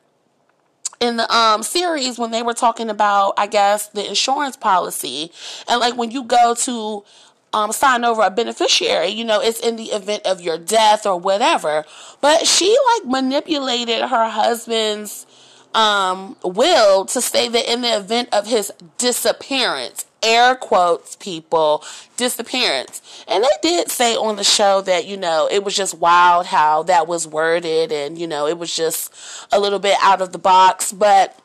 in 1.01 1.17
the 1.17 1.33
um 1.35 1.63
series 1.63 2.19
when 2.19 2.31
they 2.31 2.43
were 2.43 2.55
talking 2.55 2.91
about, 2.91 3.35
I 3.37 3.49
guess, 3.49 3.89
the 3.89 4.07
insurance 4.07 4.57
policy. 4.57 5.33
And 5.69 5.81
like 5.81 5.97
when 5.97 6.13
you 6.13 6.25
go 6.25 6.55
to 6.55 7.05
um, 7.53 7.73
sign 7.73 8.05
over 8.05 8.23
a 8.23 8.31
beneficiary. 8.31 9.09
You 9.09 9.25
know, 9.25 9.41
it's 9.41 9.61
in 9.61 9.77
the 9.77 9.87
event 9.87 10.27
of 10.27 10.41
your 10.41 10.59
death 10.59 11.07
or 11.07 11.19
whatever. 11.19 11.85
But 12.21 12.47
she 12.47 12.77
like 12.95 13.11
manipulated 13.11 14.03
her 14.03 14.29
husband's 14.29 15.27
um, 15.75 16.37
will 16.43 17.05
to 17.07 17.21
say 17.21 17.49
that 17.49 17.71
in 17.71 17.83
the 17.83 17.97
event 17.97 18.29
of 18.33 18.47
his 18.47 18.73
disappearance, 18.97 20.07
air 20.23 20.55
quotes, 20.55 21.17
people, 21.17 21.85
disappearance. 22.17 23.25
And 23.29 23.45
they 23.45 23.49
did 23.63 23.91
say 23.91 24.15
on 24.15 24.37
the 24.37 24.45
show 24.45 24.81
that, 24.83 25.07
you 25.07 25.17
know, 25.17 25.49
it 25.51 25.65
was 25.65 25.77
just 25.77 25.99
wild 25.99 26.47
how 26.47 26.83
that 26.85 27.07
was 27.07 27.27
worded 27.27 27.93
and, 27.93 28.19
you 28.19 28.27
know, 28.27 28.47
it 28.47 28.59
was 28.59 28.75
just 28.75 29.13
a 29.53 29.61
little 29.61 29.79
bit 29.79 29.97
out 30.01 30.21
of 30.21 30.33
the 30.33 30.39
box. 30.39 30.93
But 30.93 31.39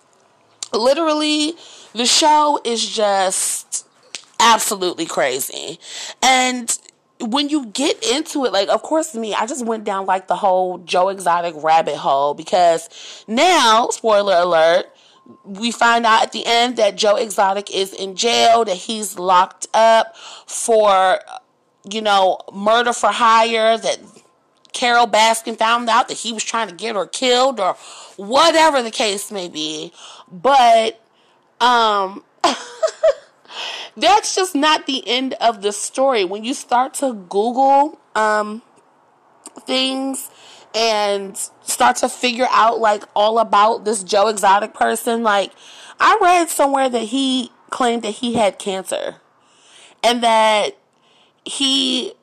literally, 0.72 1.54
the 1.94 2.06
show 2.06 2.60
is 2.64 2.88
just 2.88 3.88
absolutely 4.40 5.06
crazy. 5.06 5.80
And 6.22 6.78
when 7.20 7.50
you 7.50 7.68
get 7.68 8.04
into 8.04 8.46
it, 8.46 8.52
like, 8.52 8.70
of 8.70 8.82
course, 8.82 9.16
me, 9.16 9.34
I 9.34 9.46
just 9.46 9.66
went 9.66 9.84
down 9.84 10.06
like 10.06 10.28
the 10.28 10.36
whole 10.36 10.80
Joe 10.80 11.10
Exotic 11.10 11.56
rabbit 11.58 11.96
hole 11.96 12.34
because 12.34 12.90
now, 13.28 13.90
spoiler 13.90 14.36
alert, 14.36 14.93
we 15.44 15.72
find 15.72 16.06
out 16.06 16.24
at 16.24 16.32
the 16.32 16.44
end 16.46 16.78
that 16.78 16.96
Joe 16.96 17.16
Exotic 17.16 17.74
is 17.74 17.94
in 17.94 18.16
jail, 18.16 18.66
that 18.66 18.76
he's 18.76 19.18
locked 19.18 19.68
up 19.74 20.16
for, 20.18 21.20
you 21.90 22.02
know, 22.02 22.40
murder 22.54 22.94
for 22.94 23.10
hire, 23.10 23.78
that 23.78 23.98
Carole 24.74 25.08
Baskin 25.08 25.58
found 25.58 25.90
out 25.90 26.08
that 26.08 26.18
he 26.18 26.34
was 26.34 26.44
trying 26.44 26.68
to 26.68 26.76
get 26.76 26.96
her 26.96 27.06
killed 27.06 27.60
or 27.60 27.76
whatever 28.18 28.82
the 28.82 28.92
case 28.92 29.32
may 29.32 29.48
be. 29.48 29.92
But, 30.32 31.02
um, 31.62 32.24
that's 33.98 34.36
just 34.36 34.56
not 34.56 34.86
the 34.86 35.08
end 35.08 35.34
of 35.36 35.62
the 35.62 35.72
story. 35.72 36.26
When 36.26 36.44
you 36.44 36.54
start 36.54 36.96
to 36.96 37.14
Google 37.14 38.00
um, 38.16 38.62
things 39.62 40.30
and 40.74 41.38
start 41.62 41.98
to 41.98 42.10
figure 42.10 42.48
out 42.50 42.80
like 42.80 43.04
all 43.16 43.40
about 43.40 43.86
this 43.86 44.04
Joe 44.04 44.28
Exotic 44.28 44.74
person, 44.74 45.24
like 45.24 45.52
I 46.00 46.18
read 46.22 46.50
somewhere 46.50 46.90
that 46.90 47.04
he 47.04 47.52
claimed 47.70 48.04
that 48.04 48.12
he 48.12 48.34
had 48.34 48.60
cancer 48.60 49.18
and 50.04 50.22
that 50.24 50.78
he 51.46 52.14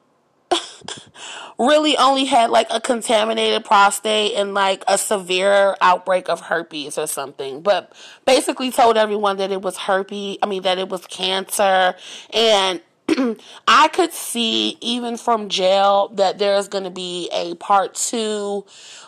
really 1.59 1.97
only 1.97 2.25
had 2.25 2.51
like 2.51 2.67
a 2.71 2.81
contaminated 2.81 3.65
prostate 3.65 4.35
and 4.35 4.55
like 4.55 4.85
a 4.89 4.99
severe 4.99 5.77
outbreak 5.81 6.29
of 6.29 6.41
herpes 6.43 6.99
or 6.99 7.07
something. 7.07 7.63
But 7.63 7.93
basically 8.25 8.71
told 8.71 8.97
everyone 8.97 9.37
that 9.39 9.51
it 9.51 9.63
was 9.63 9.77
herpes, 9.77 10.39
I 10.43 10.47
mean, 10.47 10.63
that 10.63 10.79
it 10.79 10.89
was 10.89 11.07
cancer. 11.07 11.95
And 12.33 12.81
I 13.69 13.89
could 13.89 14.13
see 14.13 14.79
even 14.81 15.17
from 15.17 15.49
jail 15.49 16.09
that 16.15 16.39
there's 16.39 16.69
going 16.69 16.85
to 16.85 16.91
be 16.91 17.29
a 17.33 17.55
part 17.57 17.95
two, 17.95 18.65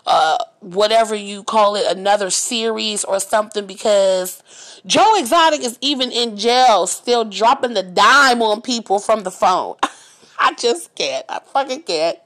uh, 0.06 0.38
whatever 0.60 1.14
you 1.14 1.42
call 1.44 1.76
it, 1.76 1.84
another 1.94 2.30
series 2.30 3.04
or 3.04 3.20
something 3.20 3.66
because 3.66 4.42
Joe 4.86 5.14
Exotic 5.16 5.62
is 5.62 5.78
even 5.80 6.10
in 6.10 6.36
jail 6.36 6.86
still 6.86 7.24
dropping 7.24 7.74
the 7.74 7.82
dime 7.82 8.42
on 8.42 8.62
people 8.62 8.98
from 8.98 9.22
the 9.22 9.30
phone. 9.30 9.76
I 10.42 10.54
just 10.54 10.92
can't. 10.96 11.24
I 11.28 11.38
fucking 11.38 11.82
can't. 11.82 12.18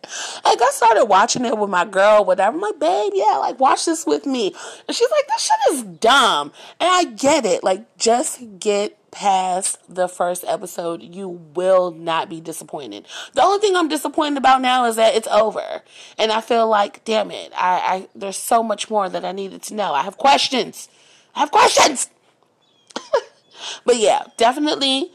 Like 0.44 0.62
I 0.62 0.70
started 0.72 1.04
watching 1.04 1.44
it 1.44 1.58
with 1.58 1.68
my 1.68 1.84
girl, 1.84 2.24
whatever. 2.24 2.56
I'm 2.56 2.62
like, 2.62 2.78
babe, 2.78 3.12
yeah, 3.14 3.36
like 3.36 3.60
watch 3.60 3.84
this 3.84 4.06
with 4.06 4.24
me. 4.24 4.54
And 4.88 4.96
she's 4.96 5.10
like, 5.10 5.26
this 5.28 5.42
shit 5.42 5.74
is 5.74 5.82
dumb. 5.82 6.52
And 6.80 6.88
I 6.90 7.04
get 7.04 7.44
it. 7.44 7.62
Like, 7.62 7.98
just 7.98 8.40
get 8.58 8.96
past 9.16 9.78
the 9.88 10.08
first 10.08 10.44
episode, 10.46 11.02
you 11.02 11.26
will 11.26 11.90
not 11.90 12.28
be 12.28 12.38
disappointed. 12.38 13.06
The 13.32 13.42
only 13.42 13.60
thing 13.60 13.74
I'm 13.74 13.88
disappointed 13.88 14.36
about 14.36 14.60
now 14.60 14.84
is 14.84 14.96
that 14.96 15.14
it's 15.14 15.26
over. 15.28 15.82
And 16.18 16.30
I 16.30 16.42
feel 16.42 16.68
like, 16.68 17.02
damn 17.06 17.30
it, 17.30 17.50
I, 17.56 17.78
I 17.78 18.08
there's 18.14 18.36
so 18.36 18.62
much 18.62 18.90
more 18.90 19.08
that 19.08 19.24
I 19.24 19.32
needed 19.32 19.62
to 19.64 19.74
know. 19.74 19.94
I 19.94 20.02
have 20.02 20.18
questions. 20.18 20.90
I 21.34 21.40
have 21.40 21.50
questions. 21.50 22.10
but 23.86 23.96
yeah, 23.96 24.24
definitely 24.36 25.10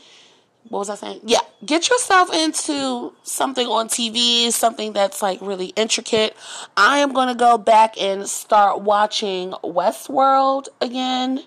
what 0.69 0.79
was 0.79 0.89
I 0.89 0.95
saying? 0.95 1.21
Yeah, 1.25 1.41
get 1.63 1.89
yourself 1.89 2.33
into 2.33 3.13
something 3.23 3.67
on 3.67 3.87
TV, 3.87 4.51
something 4.51 4.93
that's 4.93 5.21
like 5.21 5.39
really 5.41 5.67
intricate. 5.75 6.35
I 6.75 6.99
am 6.99 7.13
going 7.13 7.27
to 7.27 7.35
go 7.35 7.57
back 7.57 8.01
and 8.01 8.27
start 8.27 8.81
watching 8.81 9.51
Westworld 9.63 10.69
again 10.79 11.43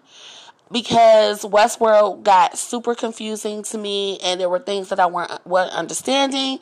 because 0.74 1.44
Westworld 1.44 2.24
got 2.24 2.58
super 2.58 2.96
confusing 2.96 3.62
to 3.62 3.78
me 3.78 4.18
and 4.24 4.40
there 4.40 4.48
were 4.48 4.58
things 4.58 4.88
that 4.88 4.98
I 4.98 5.06
weren't, 5.06 5.30
weren't 5.46 5.70
understanding. 5.70 6.58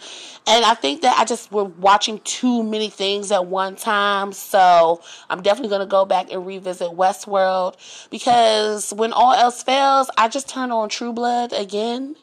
And 0.47 0.67
I 0.67 0.75
think 0.75 1.01
that 1.01 1.19
I 1.19 1.25
just 1.25 1.51
were 1.51 1.65
watching 1.65 2.21
too 2.21 2.63
many 2.63 2.91
things 2.91 3.33
at 3.33 3.47
one 3.47 3.75
time. 3.75 4.35
So 4.35 5.01
I'm 5.31 5.41
definitely 5.41 5.71
going 5.71 5.81
to 5.81 5.91
go 5.91 6.05
back 6.05 6.31
and 6.31 6.47
revisit 6.47 6.91
Westworld 6.91 7.77
because 8.11 8.93
when 8.93 9.15
all 9.15 9.33
else 9.33 9.63
fails, 9.63 10.11
I 10.19 10.29
just 10.29 10.47
turn 10.47 10.71
on 10.71 10.91
True 10.91 11.15
Blood 11.15 11.55
again 11.55 12.15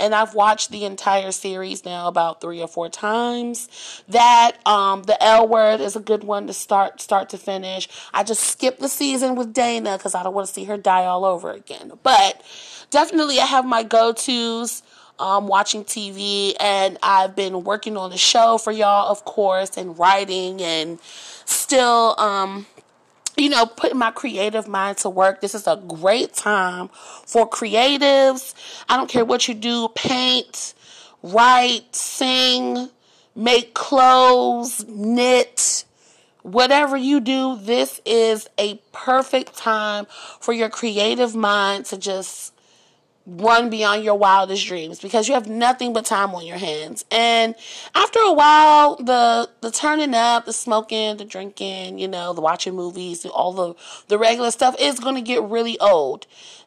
and 0.00 0.14
I've 0.14 0.34
watched 0.34 0.70
the 0.70 0.84
entire 0.84 1.30
series 1.30 1.84
now 1.84 2.08
about 2.08 2.40
three 2.40 2.60
or 2.60 2.68
four 2.68 2.88
times. 2.88 4.02
That 4.08 4.56
um, 4.66 5.04
the 5.04 5.22
L 5.22 5.46
Word 5.46 5.80
is 5.80 5.96
a 5.96 6.00
good 6.00 6.24
one 6.24 6.46
to 6.46 6.52
start 6.52 7.00
start 7.00 7.28
to 7.30 7.38
finish. 7.38 7.88
I 8.12 8.24
just 8.24 8.42
skipped 8.42 8.80
the 8.80 8.88
season 8.88 9.34
with 9.34 9.52
Dana 9.52 9.96
because 9.96 10.14
I 10.14 10.22
don't 10.22 10.34
want 10.34 10.48
to 10.48 10.52
see 10.52 10.64
her 10.64 10.76
die 10.76 11.04
all 11.04 11.24
over 11.24 11.50
again. 11.50 11.92
But 12.02 12.42
definitely, 12.90 13.40
I 13.40 13.46
have 13.46 13.64
my 13.64 13.82
go 13.82 14.12
tos. 14.12 14.82
Um, 15.16 15.46
watching 15.46 15.84
TV, 15.84 16.54
and 16.58 16.98
I've 17.00 17.36
been 17.36 17.62
working 17.62 17.96
on 17.96 18.10
the 18.10 18.18
show 18.18 18.58
for 18.58 18.72
y'all, 18.72 19.08
of 19.08 19.24
course, 19.24 19.76
and 19.76 19.96
writing, 19.96 20.60
and 20.60 20.98
still 21.44 22.16
um, 22.18 22.66
you 23.36 23.48
know, 23.48 23.66
putting 23.66 23.98
my 23.98 24.10
creative 24.10 24.68
mind 24.68 24.98
to 24.98 25.10
work. 25.10 25.40
This 25.40 25.54
is 25.54 25.66
a 25.66 25.76
great 25.76 26.34
time 26.34 26.88
for 27.26 27.48
creatives. 27.48 28.54
I 28.88 28.96
don't 28.96 29.08
care 29.08 29.24
what 29.24 29.48
you 29.48 29.54
do 29.54 29.88
paint, 29.94 30.74
write, 31.22 31.94
sing, 31.94 32.88
make 33.34 33.74
clothes, 33.74 34.84
knit, 34.88 35.84
whatever 36.42 36.96
you 36.96 37.20
do. 37.20 37.58
This 37.60 38.00
is 38.04 38.48
a 38.58 38.80
perfect 38.92 39.56
time 39.56 40.06
for 40.40 40.52
your 40.52 40.68
creative 40.68 41.34
mind 41.34 41.86
to 41.86 41.98
just 41.98 42.53
run 43.26 43.70
beyond 43.70 44.04
your 44.04 44.16
wildest 44.16 44.66
dreams 44.66 45.00
because 45.00 45.28
you 45.28 45.34
have 45.34 45.48
nothing 45.48 45.92
but 45.92 46.04
time 46.04 46.34
on 46.34 46.44
your 46.44 46.58
hands. 46.58 47.04
And 47.10 47.54
after 47.94 48.18
a 48.20 48.32
while, 48.32 48.96
the 48.96 49.48
the 49.60 49.70
turning 49.70 50.14
up, 50.14 50.44
the 50.44 50.52
smoking, 50.52 51.16
the 51.16 51.24
drinking, 51.24 51.98
you 51.98 52.08
know, 52.08 52.32
the 52.32 52.40
watching 52.40 52.74
movies, 52.74 53.24
all 53.24 53.52
the 53.52 53.74
the 54.08 54.18
regular 54.18 54.50
stuff 54.50 54.76
is 54.78 55.00
going 55.00 55.14
to 55.14 55.22
get 55.22 55.42
really 55.42 55.78
old 55.80 56.26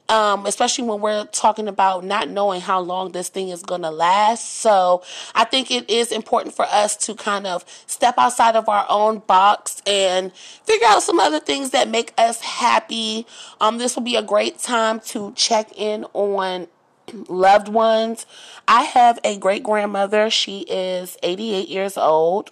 um, 0.10 0.46
especially 0.46 0.86
when 0.88 1.02
we're 1.02 1.26
talking 1.26 1.68
about 1.68 2.04
not 2.04 2.30
knowing 2.30 2.62
how 2.62 2.80
long 2.80 3.12
this 3.12 3.30
thing 3.30 3.50
is 3.50 3.62
going 3.62 3.82
to 3.82 3.92
last. 3.92 4.60
So 4.60 5.04
I 5.36 5.44
think 5.44 5.70
it 5.70 5.90
is 5.90 6.12
important 6.12 6.56
for 6.56 6.66
us 6.66 6.96
to 7.08 7.16
kind 7.16 7.46
of 7.46 7.66
step 7.88 8.16
outside 8.18 8.56
of 8.56 8.70
our 8.70 8.86
own 8.90 9.20
box 9.20 9.82
and 9.86 10.34
figure 10.34 10.88
out 10.88 11.04
some 11.04 11.20
other 11.20 11.40
things 11.40 11.72
that 11.72 11.90
make 11.90 12.14
us 12.18 12.42
happy. 12.42 13.28
Um, 13.60 13.78
this 13.78 13.96
will 13.96 14.04
be 14.04 14.16
a 14.16 14.24
great 14.24 14.60
time 14.60 15.00
to 15.02 15.34
check 15.36 15.72
in 15.76 16.06
on 16.14 16.68
loved 17.28 17.68
ones. 17.68 18.26
I 18.68 18.84
have 18.84 19.20
a 19.24 19.38
great 19.38 19.64
grandmother. 19.64 20.30
She 20.30 20.62
is 20.62 21.18
88 21.24 21.68
years 21.68 21.98
old. 21.98 22.52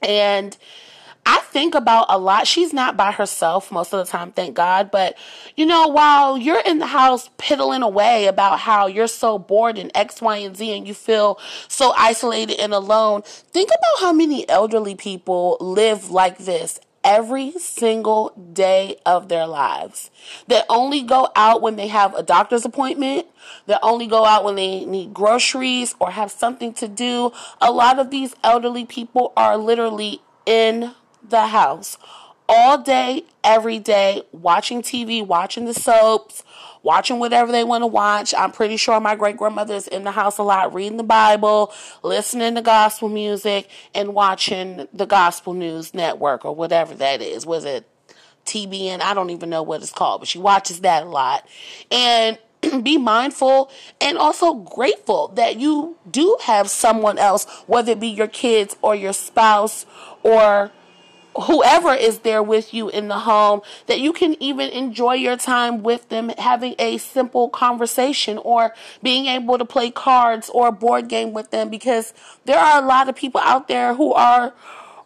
And 0.00 0.56
I 1.30 1.40
think 1.40 1.74
about 1.74 2.06
a 2.08 2.16
lot. 2.16 2.46
She's 2.46 2.72
not 2.72 2.96
by 2.96 3.12
herself 3.12 3.70
most 3.70 3.92
of 3.92 3.98
the 3.98 4.10
time, 4.10 4.32
thank 4.32 4.56
God. 4.56 4.90
But, 4.90 5.18
you 5.56 5.66
know, 5.66 5.88
while 5.88 6.38
you're 6.38 6.62
in 6.64 6.78
the 6.78 6.86
house 6.86 7.28
piddling 7.36 7.82
away 7.82 8.28
about 8.28 8.60
how 8.60 8.86
you're 8.86 9.06
so 9.06 9.38
bored 9.38 9.76
in 9.76 9.94
X, 9.94 10.22
Y, 10.22 10.38
and 10.38 10.56
Z 10.56 10.74
and 10.74 10.88
you 10.88 10.94
feel 10.94 11.38
so 11.68 11.92
isolated 11.98 12.58
and 12.58 12.72
alone, 12.72 13.20
think 13.22 13.68
about 13.68 14.06
how 14.06 14.12
many 14.14 14.48
elderly 14.48 14.94
people 14.94 15.58
live 15.60 16.10
like 16.10 16.38
this 16.38 16.80
every 17.04 17.52
single 17.52 18.30
day 18.54 18.96
of 19.04 19.28
their 19.28 19.46
lives 19.46 20.10
that 20.46 20.64
only 20.70 21.02
go 21.02 21.28
out 21.36 21.60
when 21.60 21.76
they 21.76 21.88
have 21.88 22.14
a 22.14 22.22
doctor's 22.22 22.64
appointment, 22.64 23.26
that 23.66 23.80
only 23.82 24.06
go 24.06 24.24
out 24.24 24.44
when 24.44 24.56
they 24.56 24.86
need 24.86 25.12
groceries 25.12 25.94
or 26.00 26.10
have 26.10 26.30
something 26.30 26.72
to 26.72 26.88
do. 26.88 27.32
A 27.60 27.70
lot 27.70 27.98
of 27.98 28.08
these 28.10 28.34
elderly 28.42 28.86
people 28.86 29.34
are 29.36 29.58
literally 29.58 30.22
in 30.46 30.94
the 31.26 31.46
house 31.48 31.98
all 32.48 32.78
day, 32.78 33.24
every 33.44 33.78
day, 33.78 34.22
watching 34.32 34.80
TV, 34.80 35.24
watching 35.26 35.66
the 35.66 35.74
soaps, 35.74 36.42
watching 36.82 37.18
whatever 37.18 37.52
they 37.52 37.62
want 37.62 37.82
to 37.82 37.86
watch. 37.86 38.32
I'm 38.34 38.52
pretty 38.52 38.76
sure 38.76 38.98
my 39.00 39.16
great 39.16 39.36
grandmother 39.36 39.74
is 39.74 39.86
in 39.86 40.04
the 40.04 40.12
house 40.12 40.38
a 40.38 40.42
lot, 40.42 40.72
reading 40.72 40.96
the 40.96 41.04
Bible, 41.04 41.72
listening 42.02 42.54
to 42.54 42.62
gospel 42.62 43.08
music, 43.08 43.68
and 43.94 44.14
watching 44.14 44.88
the 44.92 45.06
Gospel 45.06 45.52
News 45.52 45.92
Network 45.92 46.44
or 46.44 46.54
whatever 46.54 46.94
that 46.94 47.20
is. 47.20 47.44
Was 47.44 47.64
it 47.64 47.86
TBN? 48.46 49.02
I 49.02 49.12
don't 49.12 49.30
even 49.30 49.50
know 49.50 49.62
what 49.62 49.82
it's 49.82 49.92
called, 49.92 50.22
but 50.22 50.28
she 50.28 50.38
watches 50.38 50.80
that 50.80 51.02
a 51.02 51.06
lot. 51.06 51.46
And 51.90 52.38
be 52.82 52.96
mindful 52.96 53.70
and 54.00 54.16
also 54.16 54.54
grateful 54.54 55.28
that 55.28 55.58
you 55.58 55.96
do 56.10 56.38
have 56.44 56.70
someone 56.70 57.18
else, 57.18 57.44
whether 57.66 57.92
it 57.92 58.00
be 58.00 58.08
your 58.08 58.26
kids 58.26 58.76
or 58.82 58.94
your 58.94 59.12
spouse 59.12 59.84
or 60.22 60.72
whoever 61.42 61.92
is 61.92 62.20
there 62.20 62.42
with 62.42 62.74
you 62.74 62.88
in 62.88 63.08
the 63.08 63.20
home 63.20 63.60
that 63.86 64.00
you 64.00 64.12
can 64.12 64.40
even 64.42 64.70
enjoy 64.70 65.14
your 65.14 65.36
time 65.36 65.82
with 65.82 66.08
them 66.08 66.30
having 66.38 66.74
a 66.78 66.98
simple 66.98 67.48
conversation 67.48 68.38
or 68.38 68.74
being 69.02 69.26
able 69.26 69.58
to 69.58 69.64
play 69.64 69.90
cards 69.90 70.50
or 70.50 70.68
a 70.68 70.72
board 70.72 71.08
game 71.08 71.32
with 71.32 71.50
them 71.50 71.68
because 71.68 72.12
there 72.44 72.58
are 72.58 72.82
a 72.82 72.86
lot 72.86 73.08
of 73.08 73.14
people 73.14 73.40
out 73.42 73.68
there 73.68 73.94
who 73.94 74.12
are 74.12 74.52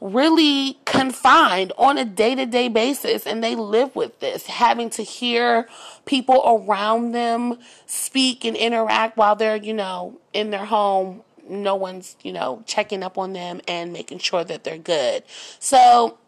really 0.00 0.78
confined 0.84 1.72
on 1.78 1.96
a 1.96 2.04
day-to-day 2.04 2.68
basis 2.68 3.24
and 3.24 3.42
they 3.42 3.54
live 3.54 3.94
with 3.94 4.18
this 4.18 4.46
having 4.46 4.90
to 4.90 5.02
hear 5.02 5.68
people 6.06 6.42
around 6.44 7.12
them 7.12 7.56
speak 7.86 8.44
and 8.44 8.56
interact 8.56 9.16
while 9.16 9.36
they're 9.36 9.54
you 9.54 9.72
know 9.72 10.18
in 10.32 10.50
their 10.50 10.64
home 10.64 11.22
no 11.48 11.74
one's, 11.74 12.16
you 12.22 12.32
know, 12.32 12.62
checking 12.66 13.02
up 13.02 13.18
on 13.18 13.32
them 13.32 13.60
and 13.68 13.92
making 13.92 14.18
sure 14.18 14.44
that 14.44 14.64
they're 14.64 14.78
good. 14.78 15.22
So, 15.58 16.18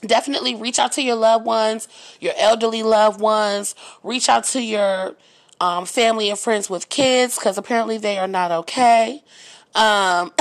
definitely 0.00 0.54
reach 0.54 0.78
out 0.78 0.92
to 0.92 1.02
your 1.02 1.16
loved 1.16 1.44
ones, 1.44 1.88
your 2.20 2.32
elderly 2.36 2.82
loved 2.82 3.20
ones, 3.20 3.74
reach 4.02 4.28
out 4.28 4.44
to 4.44 4.62
your 4.62 5.14
um, 5.60 5.84
family 5.86 6.30
and 6.30 6.38
friends 6.38 6.70
with 6.70 6.88
kids 6.88 7.36
because 7.36 7.58
apparently 7.58 7.98
they 7.98 8.18
are 8.18 8.28
not 8.28 8.50
okay. 8.50 9.22
Um, 9.74 10.32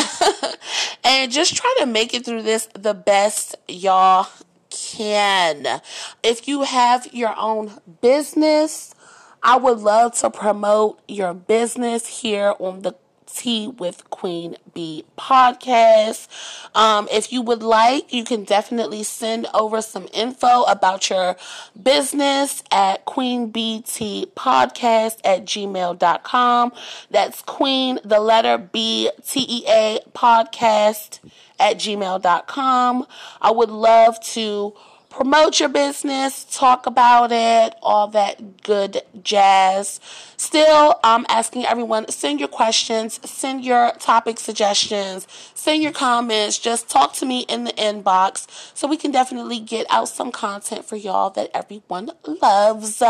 and 1.04 1.32
just 1.32 1.56
try 1.56 1.76
to 1.80 1.86
make 1.86 2.14
it 2.14 2.26
through 2.26 2.44
this 2.44 2.68
the 2.74 2.94
best 2.94 3.56
y'all 3.68 4.28
can. 4.70 5.82
If 6.24 6.48
you 6.48 6.64
have 6.64 7.14
your 7.14 7.36
own 7.38 7.74
business, 8.02 8.96
I 9.44 9.58
would 9.58 9.80
love 9.80 10.16
to 10.20 10.30
promote 10.30 11.00
your 11.08 11.34
business 11.34 12.22
here 12.22 12.56
on 12.60 12.82
the 12.82 12.96
Tea 13.34 13.68
with 13.68 14.10
Queen 14.10 14.56
B 14.74 15.06
podcast. 15.18 16.28
Um, 16.76 17.08
if 17.12 17.32
you 17.32 17.42
would 17.42 17.64
like, 17.64 18.12
you 18.14 18.24
can 18.24 18.44
definitely 18.44 19.04
send 19.04 19.48
over 19.54 19.82
some 19.82 20.08
info 20.14 20.64
about 20.64 21.10
your 21.10 21.36
business 21.82 22.64
at 22.72 23.06
queenbt 23.06 24.34
podcast 24.34 25.18
at 25.24 25.46
gmail.com. 25.46 26.74
That's 27.12 27.42
queen, 27.42 28.00
the 28.04 28.20
letter 28.20 28.58
B 28.58 29.10
T 29.26 29.46
E 29.48 29.64
A 29.68 30.00
podcast 30.14 31.20
at 31.60 31.78
gmail.com. 31.78 33.06
I 33.42 33.52
would 33.52 33.70
love 33.70 34.20
to 34.22 34.74
promote 35.10 35.60
your 35.60 35.70
business, 35.70 36.46
talk 36.46 36.86
about 36.86 37.32
it, 37.32 37.76
all 37.82 38.08
that 38.10 38.62
good 38.64 39.02
jazz. 39.24 40.00
Still, 40.38 41.00
I'm 41.04 41.26
asking 41.28 41.66
everyone 41.66 42.08
send 42.10 42.40
your 42.40 42.48
questions, 42.48 43.20
send 43.30 43.66
your 43.66 43.92
topic 44.00 44.40
suggestions, 44.40 45.28
send 45.54 45.84
your 45.84 45.92
comments. 45.92 46.60
Just 46.60 46.90
talk 46.90 47.14
to 47.14 47.26
me 47.26 47.42
in 47.42 47.64
the 47.64 47.74
inbox 47.74 48.48
so 48.76 48.88
we 48.88 48.98
can 48.98 49.12
definitely 49.12 49.60
get 49.60 49.88
out 49.90 50.10
some 50.10 50.32
content 50.32 50.86
for 50.86 50.96
y'all 50.96 51.30
that 51.32 51.50
everyone 51.54 52.12
loves 52.42 53.02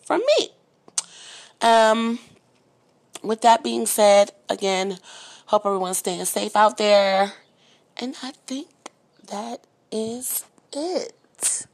from 0.00 0.20
me. 0.38 0.50
Um, 1.62 2.18
with 3.22 3.40
that 3.40 3.64
being 3.64 3.86
said, 3.86 4.32
again, 4.48 4.98
hope 5.46 5.64
everyone's 5.64 5.98
staying 5.98 6.26
safe 6.26 6.54
out 6.54 6.76
there. 6.76 7.32
And 7.96 8.14
I 8.22 8.32
think 8.46 8.68
that 9.28 9.64
is 9.90 10.44
it. 11.38 11.66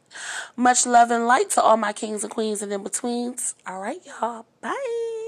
Much 0.56 0.86
love 0.86 1.10
and 1.10 1.26
light 1.26 1.50
to 1.50 1.62
all 1.62 1.76
my 1.76 1.92
kings 1.92 2.22
and 2.22 2.32
queens 2.32 2.62
and 2.62 2.72
in 2.72 2.82
betweens. 2.82 3.54
All 3.66 3.80
right, 3.80 4.00
y'all. 4.06 4.46
Bye. 4.60 5.21